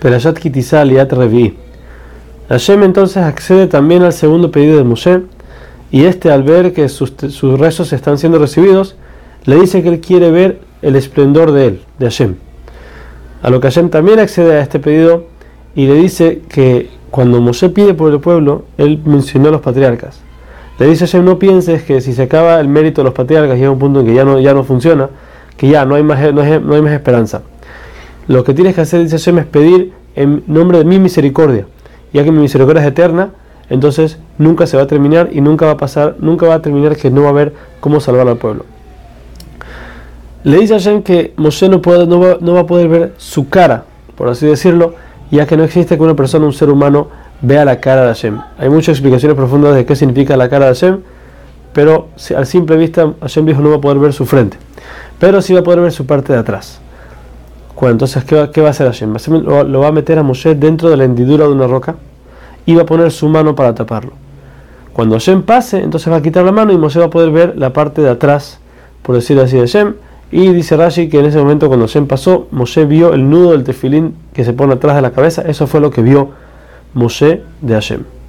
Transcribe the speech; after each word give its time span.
Perashat 0.00 0.38
Kitizá 0.38 0.80
Aliat 0.80 1.12
Revi. 1.12 1.56
Hashem 2.48 2.82
entonces 2.82 3.18
accede 3.18 3.66
también 3.66 4.02
al 4.02 4.12
segundo 4.12 4.50
pedido 4.50 4.78
de 4.78 4.84
Moshe 4.84 5.22
y 5.92 6.04
este 6.04 6.32
al 6.32 6.42
ver 6.42 6.72
que 6.72 6.88
sus, 6.88 7.12
sus 7.28 7.58
rezos 7.60 7.92
están 7.92 8.18
siendo 8.18 8.38
recibidos, 8.38 8.96
le 9.44 9.56
dice 9.56 9.82
que 9.82 9.88
él 9.88 10.00
quiere 10.00 10.30
ver 10.30 10.60
el 10.82 10.96
esplendor 10.96 11.52
de 11.52 11.66
él, 11.66 11.82
de 11.98 12.06
Hashem. 12.06 12.36
A 13.42 13.50
lo 13.50 13.60
que 13.60 13.68
Hashem 13.68 13.90
también 13.90 14.18
accede 14.18 14.54
a 14.54 14.62
este 14.62 14.78
pedido 14.78 15.26
y 15.74 15.86
le 15.86 15.94
dice 15.94 16.42
que 16.48 16.88
cuando 17.10 17.40
Moshe 17.40 17.68
pide 17.68 17.94
por 17.94 18.12
el 18.12 18.20
pueblo, 18.20 18.64
él 18.78 19.00
mencionó 19.04 19.48
a 19.48 19.52
los 19.52 19.60
patriarcas. 19.60 20.20
Le 20.78 20.86
dice 20.86 21.04
a 21.04 21.06
Hashem, 21.06 21.24
no 21.24 21.38
pienses 21.38 21.82
que 21.82 22.00
si 22.00 22.14
se 22.14 22.22
acaba 22.22 22.58
el 22.58 22.68
mérito 22.68 23.02
de 23.02 23.04
los 23.04 23.14
patriarcas 23.14 23.58
llega 23.58 23.70
un 23.70 23.78
punto 23.78 24.00
en 24.00 24.06
que 24.06 24.14
ya 24.14 24.24
no, 24.24 24.40
ya 24.40 24.54
no 24.54 24.64
funciona, 24.64 25.10
que 25.56 25.68
ya 25.68 25.84
no 25.84 25.94
hay, 25.94 26.02
más, 26.02 26.32
no, 26.32 26.40
hay, 26.40 26.58
no 26.58 26.74
hay 26.74 26.82
más 26.82 26.92
esperanza. 26.92 27.42
Lo 28.30 28.44
que 28.44 28.54
tienes 28.54 28.76
que 28.76 28.82
hacer, 28.82 29.02
dice 29.02 29.18
Hashem, 29.18 29.38
es 29.38 29.46
pedir 29.46 29.92
en 30.14 30.44
nombre 30.46 30.78
de 30.78 30.84
mi 30.84 31.00
misericordia. 31.00 31.66
Ya 32.12 32.22
que 32.22 32.30
mi 32.30 32.38
misericordia 32.38 32.80
es 32.80 32.86
eterna, 32.86 33.30
entonces 33.68 34.18
nunca 34.38 34.68
se 34.68 34.76
va 34.76 34.84
a 34.84 34.86
terminar 34.86 35.30
y 35.32 35.40
nunca 35.40 35.66
va 35.66 35.72
a 35.72 35.76
pasar, 35.76 36.14
nunca 36.20 36.46
va 36.46 36.54
a 36.54 36.62
terminar 36.62 36.94
que 36.94 37.10
no 37.10 37.22
va 37.22 37.26
a 37.26 37.30
haber 37.30 37.54
cómo 37.80 37.98
salvar 37.98 38.28
al 38.28 38.36
pueblo. 38.36 38.66
Le 40.44 40.58
dice 40.58 40.74
a 40.74 40.78
Hashem 40.78 41.02
que 41.02 41.34
Moshe 41.38 41.68
no, 41.68 41.82
puede, 41.82 42.06
no, 42.06 42.20
va, 42.20 42.60
a 42.60 42.66
poder 42.66 42.86
ver 42.86 43.14
su 43.16 43.48
cara, 43.48 43.82
por 44.14 44.28
así 44.28 44.46
decirlo, 44.46 44.94
ya 45.32 45.44
que 45.44 45.56
no 45.56 45.64
existe 45.64 45.96
que 45.96 46.02
una 46.04 46.14
persona, 46.14 46.46
un 46.46 46.52
ser 46.52 46.70
humano, 46.70 47.08
vea 47.42 47.64
la 47.64 47.80
cara 47.80 48.02
de 48.02 48.06
Hashem. 48.06 48.40
Hay 48.58 48.70
muchas 48.70 48.90
explicaciones 48.90 49.36
profundas 49.36 49.74
de 49.74 49.84
qué 49.84 49.96
significa 49.96 50.36
la 50.36 50.48
cara 50.48 50.66
de 50.66 50.74
Hashem, 50.74 51.00
pero 51.72 52.10
a 52.36 52.44
simple 52.44 52.76
vista 52.76 53.12
Hashem 53.22 53.44
dijo 53.44 53.60
no 53.60 53.70
va 53.70 53.76
a 53.78 53.80
poder 53.80 53.98
ver 53.98 54.12
su 54.12 54.24
frente, 54.24 54.56
pero 55.18 55.42
sí 55.42 55.52
va 55.52 55.58
a 55.58 55.64
poder 55.64 55.80
ver 55.80 55.90
su 55.90 56.06
parte 56.06 56.32
de 56.32 56.38
atrás. 56.38 56.80
Bueno, 57.80 57.92
entonces, 57.92 58.24
¿qué 58.24 58.60
va, 58.60 58.66
a 58.66 58.70
hacer 58.70 58.86
Hashem? 58.86 59.14
Lo, 59.42 59.80
va 59.80 59.88
a 59.88 59.92
meter 59.92 60.18
a 60.18 60.22
Moshe 60.22 60.54
dentro 60.54 60.90
de 60.90 60.98
la 60.98 61.04
hendidura 61.04 61.46
de 61.46 61.52
una 61.52 61.66
roca 61.66 61.96
y 62.66 62.74
va 62.74 62.82
a 62.82 62.86
poner 62.86 63.10
su 63.10 63.26
mano 63.30 63.54
para 63.54 63.74
taparlo. 63.74 64.12
Cuando 64.92 65.14
Hashem 65.14 65.42
pase, 65.42 65.78
entonces 65.82 66.12
va 66.12 66.16
a 66.16 66.22
quitar 66.22 66.44
la 66.44 66.52
mano 66.52 66.72
y 66.72 66.76
Moshe 66.76 66.98
va 66.98 67.06
a 67.06 67.10
poder 67.10 67.30
ver 67.30 67.54
la 67.56 67.72
parte 67.72 68.02
de 68.02 68.10
atrás, 68.10 68.60
por 69.02 69.14
decirlo 69.14 69.42
así, 69.44 69.56
de 69.56 69.62
Hashem. 69.62 69.94
Y 70.30 70.52
dice 70.52 70.76
Rashi 70.76 71.08
que 71.08 71.20
en 71.20 71.24
ese 71.24 71.38
momento 71.38 71.68
cuando 71.68 71.86
Hashem 71.86 72.06
pasó, 72.06 72.48
Moshe 72.50 72.84
vio 72.84 73.14
el 73.14 73.30
nudo 73.30 73.52
del 73.52 73.64
tefilín 73.64 74.14
que 74.34 74.44
se 74.44 74.52
pone 74.52 74.74
atrás 74.74 74.94
de 74.96 75.02
la 75.02 75.12
cabeza. 75.12 75.40
Eso 75.42 75.66
fue 75.66 75.80
lo 75.80 75.90
que 75.90 76.02
vio 76.02 76.32
Moshe 76.92 77.42
de 77.62 77.74
Hashem. 77.74 78.04